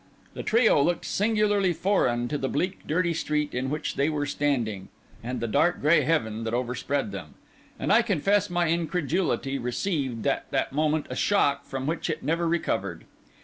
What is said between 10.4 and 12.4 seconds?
that moment a shock from which it